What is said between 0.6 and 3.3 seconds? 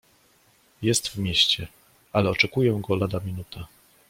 "Jest w mieście, ale oczekuję go lada